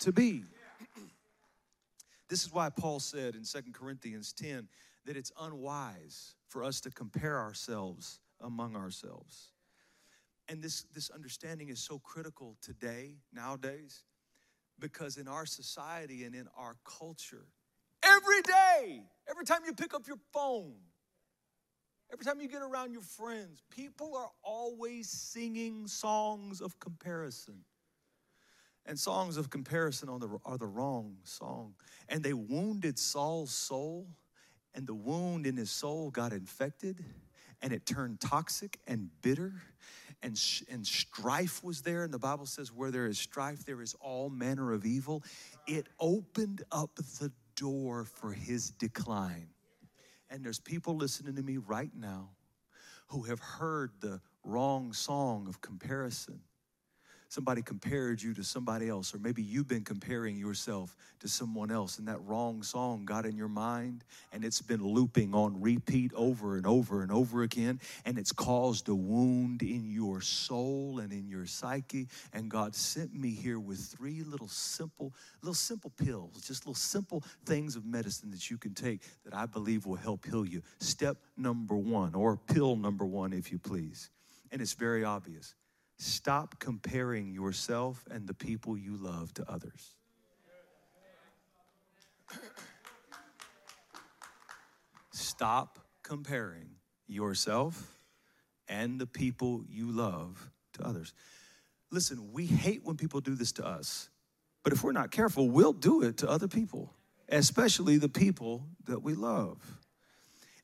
[0.00, 0.44] to be.
[2.28, 4.68] This is why Paul said in Second Corinthians 10
[5.06, 9.50] that it's unwise for us to compare ourselves among ourselves.
[10.48, 14.04] And this, this understanding is so critical today, nowadays,
[14.78, 17.46] because in our society and in our culture,
[18.02, 20.74] every day, every time you pick up your phone,
[22.12, 27.64] every time you get around your friends, people are always singing songs of comparison.
[28.90, 31.74] And songs of comparison the, are the wrong song.
[32.08, 34.08] And they wounded Saul's soul,
[34.74, 37.04] and the wound in his soul got infected,
[37.62, 39.62] and it turned toxic and bitter.
[40.24, 42.02] And, sh- and strife was there.
[42.02, 45.22] And the Bible says, where there is strife, there is all manner of evil.
[45.68, 49.50] It opened up the door for his decline.
[50.30, 52.30] And there's people listening to me right now
[53.06, 56.40] who have heard the wrong song of comparison
[57.30, 61.98] somebody compared you to somebody else, or maybe you've been comparing yourself to someone else,
[61.98, 66.56] and that wrong song got in your mind, and it's been looping on repeat over
[66.56, 71.28] and over and over again, and it's caused a wound in your soul and in
[71.28, 72.08] your psyche.
[72.32, 77.22] And God sent me here with three little simple, little simple pills, just little simple
[77.46, 80.62] things of medicine that you can take that I believe will help heal you.
[80.80, 84.10] Step number one, or pill number one, if you please.
[84.50, 85.54] And it's very obvious
[86.02, 89.94] Stop comparing yourself and the people you love to others.
[95.12, 96.70] Stop comparing
[97.06, 97.98] yourself
[98.66, 101.12] and the people you love to others.
[101.90, 104.08] Listen, we hate when people do this to us,
[104.62, 106.94] but if we're not careful, we'll do it to other people,
[107.28, 109.58] especially the people that we love.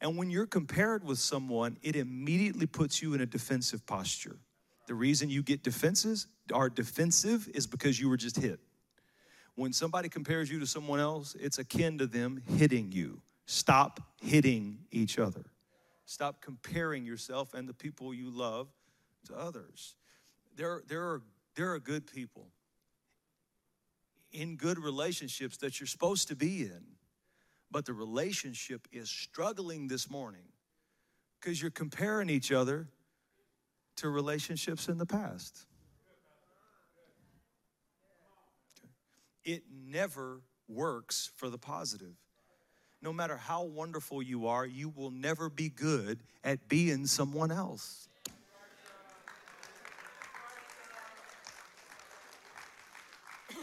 [0.00, 4.38] And when you're compared with someone, it immediately puts you in a defensive posture.
[4.86, 8.60] The reason you get defenses are defensive is because you were just hit.
[9.56, 13.20] When somebody compares you to someone else, it's akin to them hitting you.
[13.46, 15.44] Stop hitting each other.
[16.04, 18.68] Stop comparing yourself and the people you love
[19.26, 19.96] to others.
[20.56, 21.22] There, there, are,
[21.54, 22.48] there are good people
[24.32, 26.82] in good relationships that you're supposed to be in,
[27.70, 30.44] but the relationship is struggling this morning
[31.40, 32.88] because you're comparing each other
[33.96, 35.66] to relationships in the past.
[39.44, 42.14] It never works for the positive.
[43.02, 48.08] No matter how wonderful you are, you will never be good at being someone else.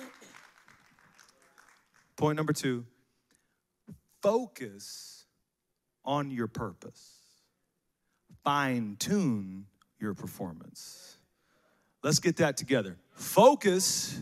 [2.16, 2.86] Point number two
[4.22, 5.26] focus
[6.06, 7.20] on your purpose,
[8.46, 9.66] fine tune
[10.04, 11.18] your performance.
[12.04, 12.98] Let's get that together.
[13.14, 14.22] Focus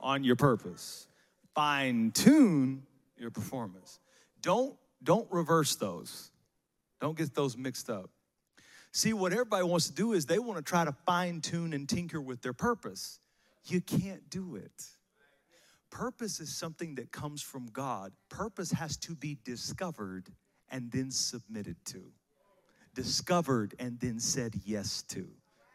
[0.00, 1.06] on your purpose.
[1.54, 2.82] Fine tune
[3.18, 4.00] your performance.
[4.40, 4.74] Don't
[5.04, 6.30] don't reverse those.
[7.00, 8.10] Don't get those mixed up.
[8.90, 11.88] See, what everybody wants to do is they want to try to fine tune and
[11.88, 13.20] tinker with their purpose.
[13.66, 14.86] You can't do it.
[15.90, 18.12] Purpose is something that comes from God.
[18.28, 20.30] Purpose has to be discovered
[20.70, 22.12] and then submitted to.
[22.98, 25.20] Discovered and then said yes to.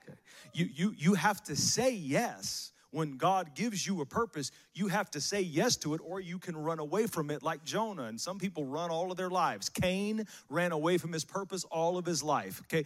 [0.03, 0.17] Okay.
[0.51, 5.09] You, you, you have to say yes when God gives you a purpose, you have
[5.11, 8.03] to say yes to it or you can run away from it like Jonah.
[8.03, 9.69] And some people run all of their lives.
[9.69, 12.61] Cain ran away from his purpose all of his life.
[12.65, 12.83] Okay,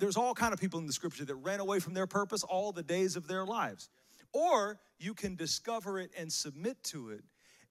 [0.00, 2.72] there's all kind of people in the scripture that ran away from their purpose all
[2.72, 3.88] the days of their lives.
[4.32, 7.22] Or you can discover it and submit to it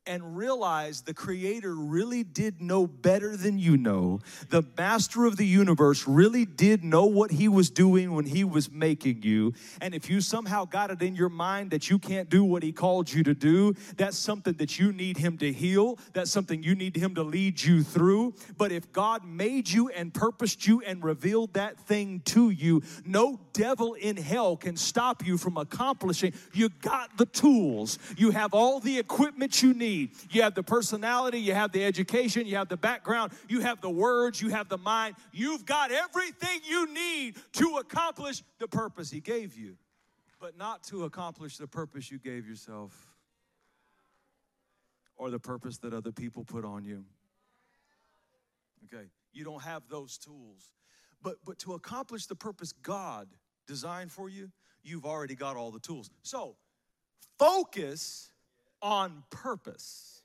[0.05, 4.19] and realize the Creator really did know better than you know.
[4.49, 8.71] The Master of the universe really did know what He was doing when He was
[8.71, 9.53] making you.
[9.81, 12.71] And if you somehow got it in your mind that you can't do what He
[12.71, 15.99] called you to do, that's something that you need Him to heal.
[16.13, 18.33] That's something you need Him to lead you through.
[18.57, 23.39] But if God made you and purposed you and revealed that thing to you, no
[23.59, 26.31] devil in hell can stop you from accomplishing.
[26.53, 30.11] You got the tools, you have all the equipment you need.
[30.31, 33.89] You have the personality, you have the education, you have the background, you have the
[33.89, 35.15] words, you have the mind.
[35.33, 39.75] You've got everything you need to accomplish the purpose He gave you,
[40.39, 42.93] but not to accomplish the purpose you gave yourself
[45.17, 47.03] or the purpose that other people put on you.
[48.85, 50.71] Okay, you don't have those tools.
[51.21, 53.27] But, but to accomplish the purpose God
[53.69, 54.51] designed for you,
[54.83, 56.09] you've already got all the tools.
[56.23, 56.55] So,
[57.37, 58.31] focus
[58.81, 60.23] on purpose.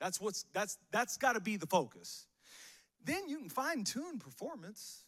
[0.00, 2.26] That's what's that's that's got to be the focus.
[3.04, 5.04] Then you can fine tune performance.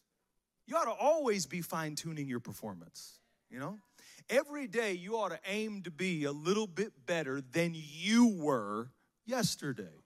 [0.65, 3.77] You ought to always be fine tuning your performance, you know?
[4.29, 8.91] Every day you ought to aim to be a little bit better than you were
[9.25, 10.03] yesterday.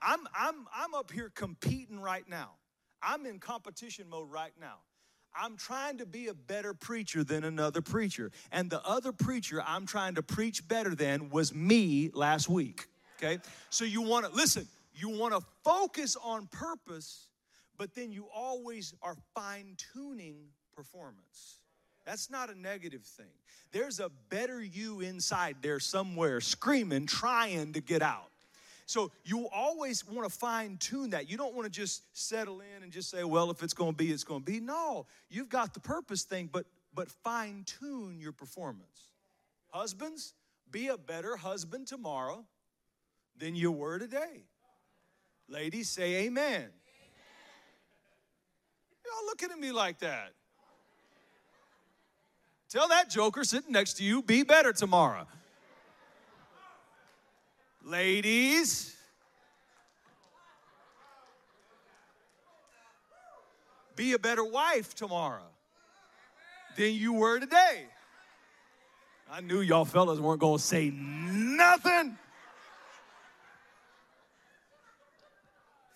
[0.00, 2.50] I'm I'm I'm up here competing right now.
[3.02, 4.76] I'm in competition mode right now.
[5.36, 8.30] I'm trying to be a better preacher than another preacher.
[8.52, 12.86] And the other preacher I'm trying to preach better than was me last week.
[13.18, 13.38] Okay?
[13.70, 17.28] So you want to, listen, you want to focus on purpose,
[17.76, 20.36] but then you always are fine tuning
[20.74, 21.58] performance.
[22.04, 23.26] That's not a negative thing.
[23.72, 28.30] There's a better you inside there somewhere screaming, trying to get out.
[28.86, 31.28] So you always want to fine tune that.
[31.30, 33.96] You don't want to just settle in and just say, well, if it's going to
[33.96, 34.60] be, it's going to be.
[34.60, 39.08] No, you've got the purpose thing, but but fine tune your performance.
[39.70, 40.34] Husbands,
[40.70, 42.44] be a better husband tomorrow
[43.36, 44.44] than you were today.
[45.48, 46.52] Ladies, say amen.
[46.52, 46.70] amen.
[49.04, 50.32] Y'all looking at me like that.
[52.68, 55.26] Tell that joker sitting next to you, be better tomorrow.
[57.84, 58.96] Ladies,
[63.94, 65.44] be a better wife tomorrow
[66.78, 67.84] than you were today.
[69.30, 72.16] I knew y'all fellas weren't going to say nothing.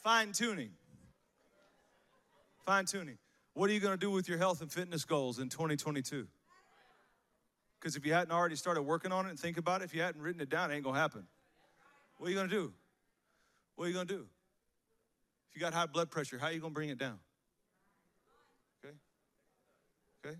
[0.05, 0.70] Fine tuning.
[2.66, 3.16] Fine tuning.
[3.55, 6.26] What are you going to do with your health and fitness goals in 2022?
[7.80, 10.03] Because if you hadn't already started working on it and think about it, if you
[10.03, 11.26] hadn't written it down, it ain't going to happen.
[12.18, 12.72] What are you going to do?
[13.76, 14.26] What are you going to do?
[15.48, 17.18] If you got high blood pressure, how are you going to bring it down?
[18.84, 18.94] Okay?
[20.24, 20.36] Okay?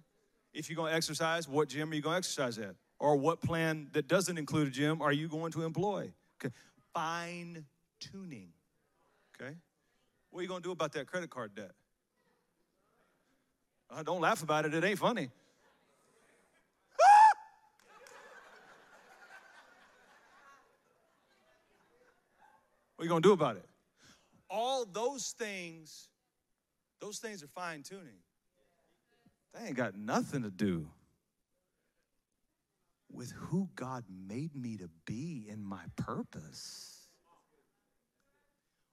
[0.53, 2.75] If you're going to exercise, what gym are you going to exercise at?
[2.99, 6.13] Or what plan that doesn't include a gym are you going to employ?
[6.45, 6.53] Okay?
[6.93, 7.65] Fine
[8.01, 8.49] tuning.
[9.41, 9.55] Okay?
[10.31, 11.71] What are you going to do about that credit card debt?
[13.91, 15.31] Uh, don't laugh about it, it ain't funny.
[22.99, 23.65] What are you going to do about it?
[24.51, 26.09] All those things,
[27.01, 28.19] those things are fine tuning.
[29.55, 30.91] They ain't got nothing to do
[33.09, 37.07] with who God made me to be in my purpose.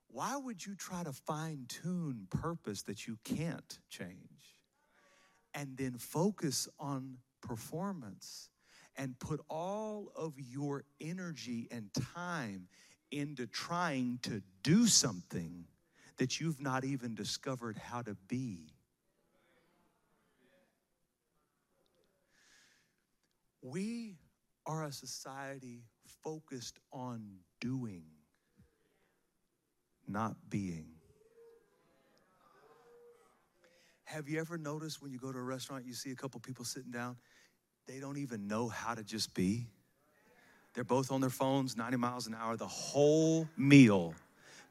[0.07, 4.59] Why would you try to fine tune purpose that you can't change?
[5.55, 8.51] And then focus on performance
[8.97, 12.67] and put all of your energy and time
[13.11, 15.65] into trying to do something
[16.17, 18.73] that you've not even discovered how to be.
[23.61, 24.17] We
[24.65, 25.83] are a society
[26.23, 28.03] focused on doing,
[30.07, 30.87] not being.
[34.05, 36.63] Have you ever noticed when you go to a restaurant, you see a couple people
[36.63, 37.17] sitting down,
[37.87, 39.67] they don't even know how to just be?
[40.75, 44.13] They're both on their phones, 90 miles an hour, the whole meal,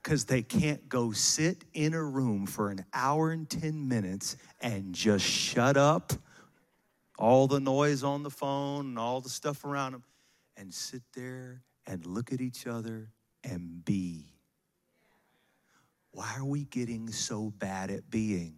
[0.03, 4.95] because they can't go sit in a room for an hour and 10 minutes and
[4.95, 6.13] just shut up
[7.19, 10.03] all the noise on the phone and all the stuff around them
[10.59, 13.09] and sit there and look at each other
[13.43, 14.27] and be.
[16.11, 18.57] Why are we getting so bad at being?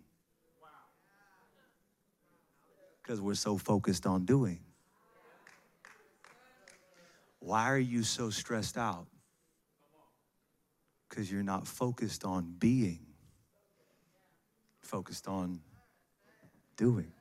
[3.03, 4.61] Because we're so focused on doing.
[7.47, 9.07] Why are you so stressed out?
[11.09, 13.07] Because you're not focused on being,
[14.81, 15.61] focused on
[16.77, 17.13] doing.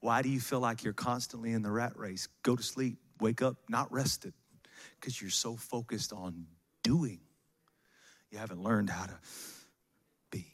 [0.00, 2.26] Why do you feel like you're constantly in the rat race?
[2.42, 4.32] Go to sleep, wake up, not rested,
[4.98, 6.46] because you're so focused on
[6.82, 7.20] doing.
[8.32, 9.18] You haven't learned how to
[10.32, 10.44] be.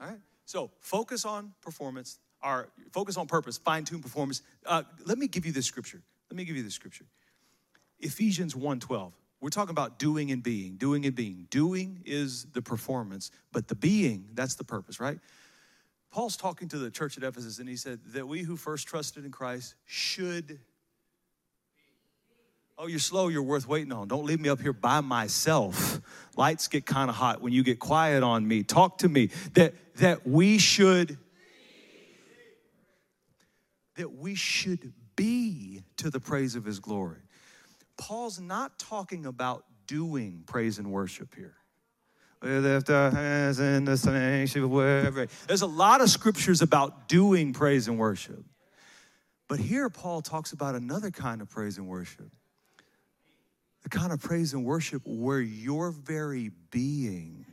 [0.00, 0.18] All right?
[0.46, 4.42] So focus on performance, or focus on purpose, fine tune performance.
[4.66, 6.02] Uh, let me give you this scripture.
[6.28, 7.06] Let me give you this scripture.
[8.00, 9.12] Ephesians 1:12.
[9.40, 11.46] We're talking about doing and being, doing and being.
[11.50, 15.18] Doing is the performance, but the being, that's the purpose, right?
[16.10, 19.24] Paul's talking to the church at Ephesus and he said that we who first trusted
[19.24, 20.58] in Christ should
[22.82, 24.08] Oh, you're slow, you're worth waiting on.
[24.08, 26.00] Don't leave me up here by myself.
[26.34, 28.62] Lights get kind of hot when you get quiet on me.
[28.62, 29.28] Talk to me.
[29.52, 31.18] That that we should
[33.96, 37.18] that we should be to the praise of his glory.
[38.00, 41.54] Paul's not talking about doing praise and worship here.
[42.42, 45.28] We lift our hands in the sanctuary.
[45.46, 48.42] There's a lot of scriptures about doing praise and worship.
[49.46, 52.30] But here, Paul talks about another kind of praise and worship
[53.82, 57.46] the kind of praise and worship where your very being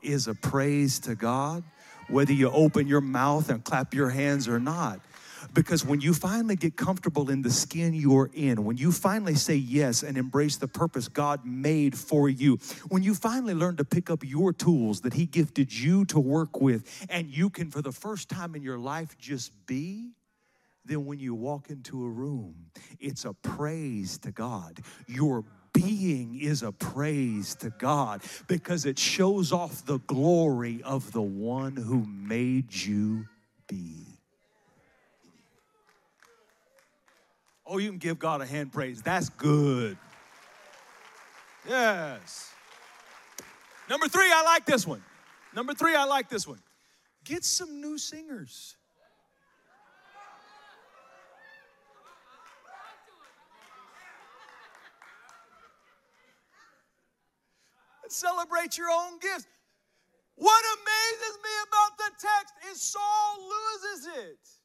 [0.00, 1.62] is a praise to God,
[2.08, 5.00] whether you open your mouth and clap your hands or not.
[5.54, 9.54] Because when you finally get comfortable in the skin you're in, when you finally say
[9.54, 14.10] yes and embrace the purpose God made for you, when you finally learn to pick
[14.10, 17.92] up your tools that He gifted you to work with, and you can, for the
[17.92, 20.12] first time in your life, just be,
[20.84, 22.54] then when you walk into a room,
[22.98, 24.80] it's a praise to God.
[25.06, 31.22] Your being is a praise to God because it shows off the glory of the
[31.22, 33.26] one who made you
[33.68, 34.11] be.
[37.72, 39.00] Oh, you can give God a hand praise.
[39.00, 39.96] That's good.
[41.66, 42.52] Yes.
[43.88, 45.02] Number three, I like this one.
[45.54, 46.58] Number three, I like this one.
[47.24, 48.76] Get some new singers.
[58.08, 59.46] Celebrate your own gifts.
[60.34, 64.61] What amazes me about the text is Saul loses it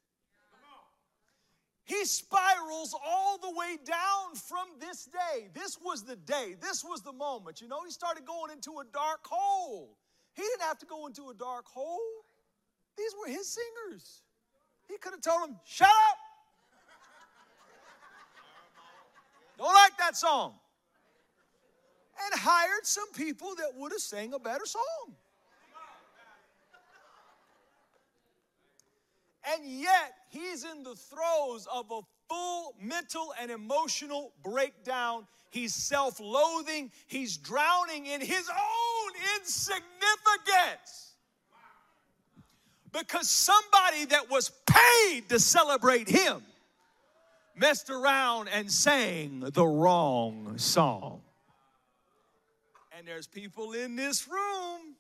[1.88, 5.48] he spirals all the way down from this day.
[5.54, 7.62] This was the day, this was the moment.
[7.62, 9.98] You know, he started going into a dark hole.
[10.34, 11.98] He didn't have to go into a dark hole,
[12.98, 14.22] these were his singers.
[14.90, 16.18] He could have told them, Shut up!
[19.58, 20.56] Don't like that song.
[22.26, 25.16] And hired some people that would have sang a better song.
[29.56, 35.28] And yet, he's in the throes of a full mental and emotional breakdown.
[35.50, 41.14] He's self loathing, he's drowning in his own insignificance.
[42.92, 46.42] Because somebody that was paid to celebrate him
[47.56, 51.22] messed around and sang the wrong song.
[52.98, 54.96] And there's people in this room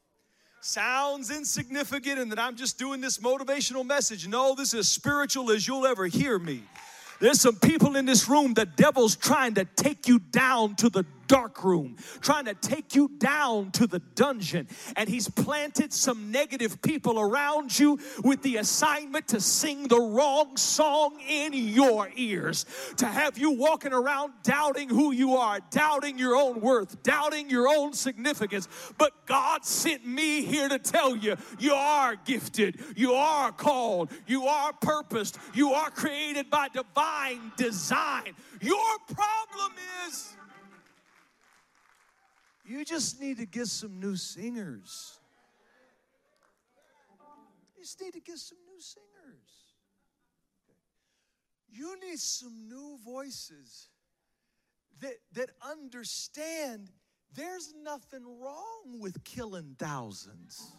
[0.67, 4.27] sounds insignificant and that I'm just doing this motivational message.
[4.27, 6.61] No, this is spiritual as you'll ever hear me.
[7.21, 11.05] There's some people in this room, the devil's trying to take you down to the
[11.27, 14.67] dark room, trying to take you down to the dungeon.
[14.95, 20.57] And he's planted some negative people around you with the assignment to sing the wrong
[20.57, 22.65] song in your ears,
[22.97, 27.67] to have you walking around doubting who you are, doubting your own worth, doubting your
[27.67, 28.67] own significance.
[28.97, 34.45] But God sent me here to tell you you are gifted, you are called, you
[34.47, 38.33] are purposed, you are created by divine design.
[38.61, 39.73] Your problem
[40.07, 40.35] is
[42.67, 45.19] you just need to get some new singers.
[47.75, 49.07] You just need to get some new singers.
[51.69, 53.89] You need some new voices
[54.99, 56.89] that, that understand
[57.33, 60.73] there's nothing wrong with killing thousands.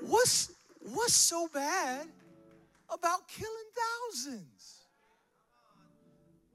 [0.00, 2.08] What's, what's so bad
[2.92, 3.70] about killing
[4.12, 4.84] thousands.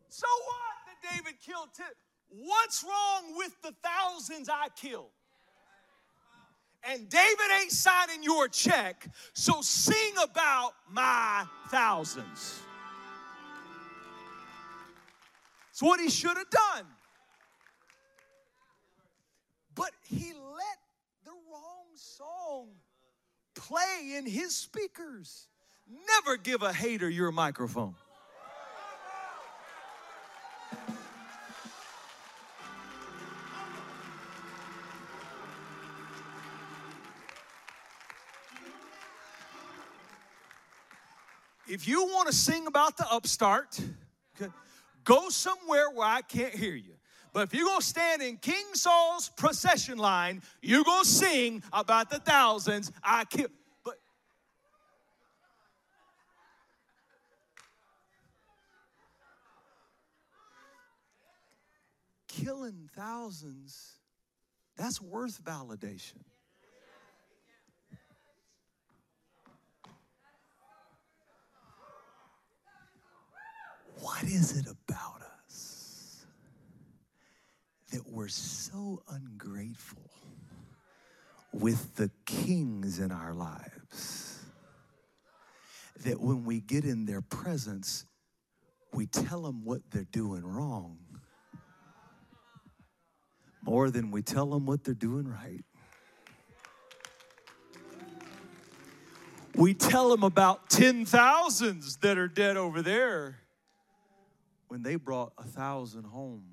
[0.10, 1.70] So what that David killed?
[1.76, 1.88] Ten?
[2.30, 5.12] What's wrong with the thousands I killed?
[6.84, 12.62] And David ain't signing your check, so sing about my thousands.
[15.72, 16.86] It's what he should have done.
[19.74, 20.78] But he let
[21.26, 22.68] the wrong song
[23.56, 25.48] play in his speakers.
[25.88, 27.96] Never give a hater your microphone.
[41.68, 43.80] If you want to sing about the upstart,
[45.04, 46.94] go somewhere where I can't hear you.
[47.34, 51.64] But if you're going to stand in King Saul's procession line, you're going to sing
[51.74, 53.52] about the thousands I killed.
[53.84, 53.96] But
[62.46, 64.00] killing thousands,
[64.78, 66.22] that's worth validation.
[74.00, 76.26] What is it about us
[77.92, 80.12] that we're so ungrateful
[81.52, 84.40] with the kings in our lives
[86.04, 88.06] that when we get in their presence,
[88.94, 91.00] we tell them what they're doing wrong
[93.66, 95.66] more than we tell them what they're doing right?
[99.56, 103.40] We tell them about 10,000s that are dead over there
[104.68, 106.44] when they brought a thousand home.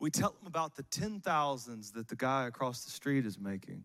[0.00, 3.84] We tell them about the 10,000s that the guy across the street is making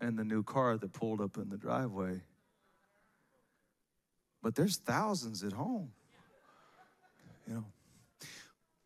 [0.00, 2.22] and the new car that pulled up in the driveway.
[4.42, 5.90] But there's thousands at home.
[7.48, 7.64] You know,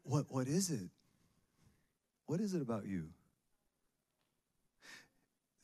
[0.04, 0.88] what, what is it?
[2.26, 3.08] What is it about you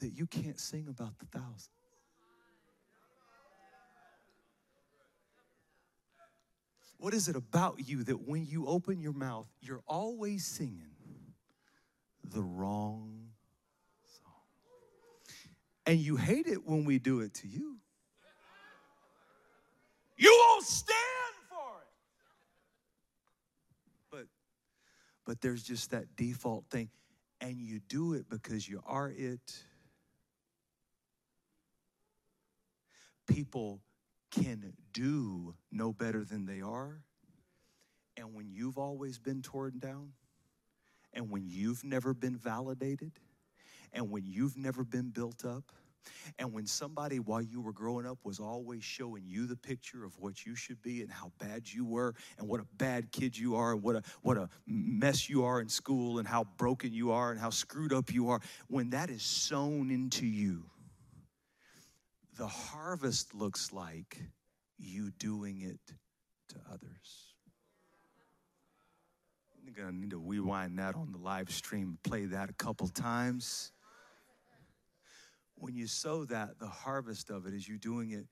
[0.00, 1.70] that you can't sing about the thousand?
[6.98, 10.90] What is it about you that when you open your mouth, you're always singing
[12.24, 13.28] the wrong
[14.04, 14.32] song?
[15.86, 17.76] And you hate it when we do it to you.
[20.16, 20.98] You won't stand
[21.48, 21.88] for it.
[24.10, 24.26] But
[25.28, 26.88] but there's just that default thing
[27.42, 29.62] and you do it because you are it.
[33.26, 33.82] People
[34.30, 37.02] can do no better than they are.
[38.16, 40.14] And when you've always been torn down,
[41.12, 43.12] and when you've never been validated,
[43.92, 45.72] and when you've never been built up,
[46.38, 50.18] and when somebody, while you were growing up, was always showing you the picture of
[50.18, 53.56] what you should be and how bad you were, and what a bad kid you
[53.56, 57.10] are, and what a, what a mess you are in school, and how broken you
[57.10, 60.64] are, and how screwed up you are, when that is sown into you,
[62.36, 64.22] the harvest looks like
[64.78, 65.94] you doing it
[66.48, 67.34] to others.
[69.66, 73.72] I'm gonna need to rewind that on the live stream, play that a couple times.
[75.60, 78.26] When you sow that, the harvest of it is you doing it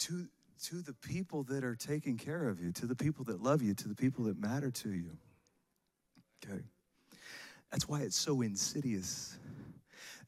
[0.00, 0.28] to,
[0.64, 3.74] to the people that are taking care of you, to the people that love you,
[3.74, 5.16] to the people that matter to you.
[6.44, 6.62] Okay?
[7.70, 9.38] That's why it's so insidious.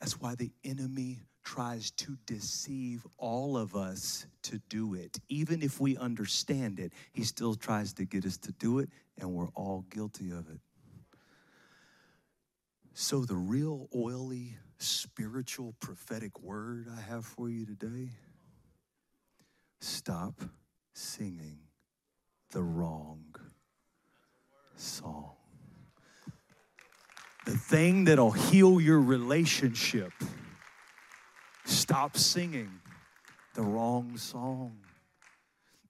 [0.00, 5.18] That's why the enemy tries to deceive all of us to do it.
[5.28, 9.32] Even if we understand it, he still tries to get us to do it, and
[9.32, 10.60] we're all guilty of it.
[13.00, 18.10] So, the real oily, spiritual, prophetic word I have for you today
[19.80, 20.42] stop
[20.94, 21.60] singing
[22.50, 23.36] the wrong
[24.74, 25.36] song.
[27.46, 30.12] The thing that'll heal your relationship
[31.66, 32.80] Stop singing
[33.54, 34.76] the wrong song.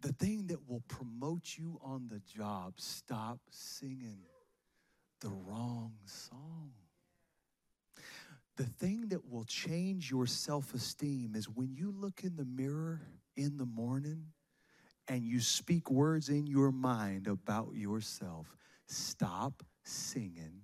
[0.02, 4.18] The thing that will promote you on the job, stop singing
[5.20, 6.72] the wrong song.
[8.59, 13.00] The thing that will change your self esteem is when you look in the mirror
[13.36, 14.24] in the morning
[15.06, 18.56] and you speak words in your mind about yourself.
[18.86, 20.62] Stop singing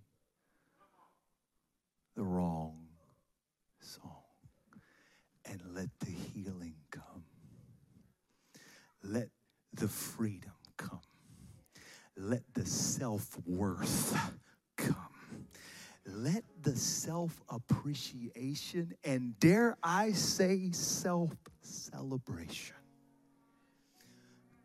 [2.17, 2.89] the wrong
[3.79, 4.11] song
[5.45, 7.25] and let the healing come.
[9.05, 9.29] Let
[9.73, 10.99] the freedom come.
[12.17, 14.19] Let the self worth.
[16.07, 21.33] Let the self appreciation and, dare I say, self
[21.63, 22.77] celebration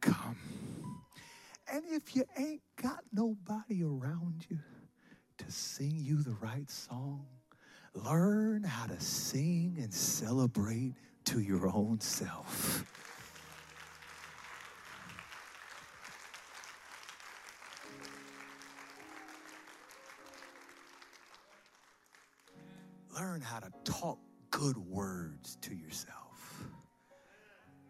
[0.02, 0.38] come.
[1.72, 4.60] And if you ain't got nobody around you
[5.38, 7.26] to sing you the right song,
[7.96, 10.94] Learn how to sing and celebrate
[11.26, 12.86] to your own self.
[23.20, 24.18] Learn how to talk
[24.50, 26.16] good words to yourself.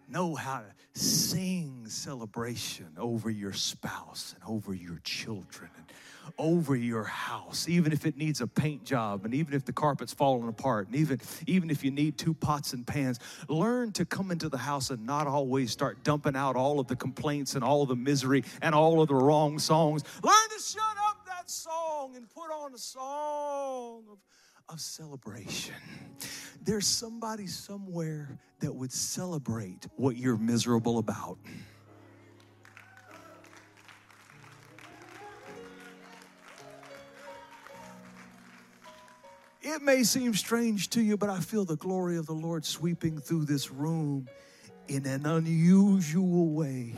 [0.07, 5.85] Know how to sing celebration over your spouse and over your children and
[6.39, 10.11] over your house, even if it needs a paint job and even if the carpet's
[10.11, 13.19] falling apart and even, even if you need two pots and pans.
[13.47, 16.95] Learn to come into the house and not always start dumping out all of the
[16.95, 20.03] complaints and all of the misery and all of the wrong songs.
[20.23, 24.17] Learn to shut up that song and put on a song of
[24.69, 25.75] of celebration.
[26.61, 31.37] There's somebody somewhere that would celebrate what you're miserable about.
[39.61, 43.19] It may seem strange to you, but I feel the glory of the Lord sweeping
[43.19, 44.27] through this room
[44.87, 46.95] in an unusual way.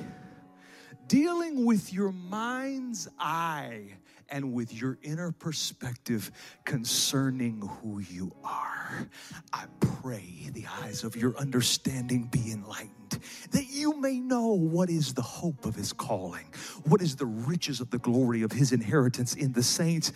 [1.07, 3.93] Dealing with your mind's eye
[4.31, 6.31] and with your inner perspective
[6.65, 9.09] concerning who you are.
[9.53, 13.19] I pray the eyes of your understanding be enlightened,
[13.51, 16.45] that you may know what is the hope of his calling,
[16.85, 20.13] what is the riches of the glory of his inheritance in the saints.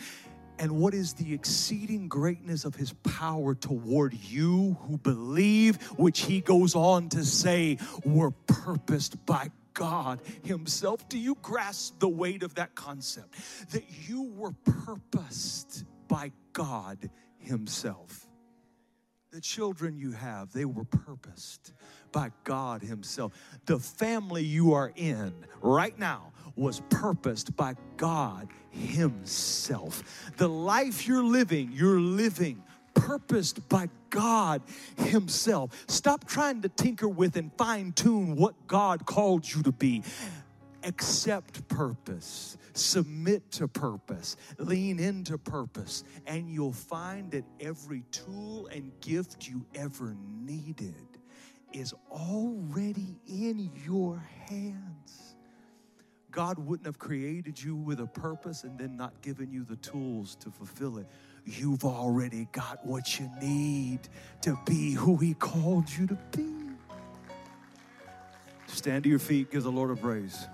[0.57, 6.39] And what is the exceeding greatness of his power toward you who believe, which he
[6.39, 11.07] goes on to say were purposed by God Himself.
[11.07, 13.35] Do you grasp the weight of that concept?
[13.71, 18.27] That you were purposed by God Himself.
[19.31, 21.73] The children you have, they were purposed
[22.11, 23.33] by God Himself.
[23.65, 30.31] The family you are in right now was purposed by God Himself.
[30.37, 32.63] The life you're living, you're living
[32.95, 34.63] purposed by God
[34.97, 35.85] Himself.
[35.87, 40.01] Stop trying to tinker with and fine tune what God called you to be.
[40.83, 48.91] Accept purpose, submit to purpose, lean into purpose, and you'll find that every tool and
[49.01, 50.93] gift you ever needed
[51.73, 55.35] is already in your hands.
[56.31, 60.35] God wouldn't have created you with a purpose and then not given you the tools
[60.35, 61.07] to fulfill it
[61.45, 63.99] you've already got what you need
[64.41, 66.51] to be who He called you to be.
[68.67, 70.47] Stand to your feet, give the Lord a praise.